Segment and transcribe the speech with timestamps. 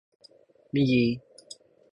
[0.73, 1.21] ミギー